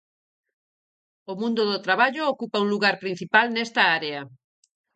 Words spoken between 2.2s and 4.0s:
ocupa un lugar principal nesta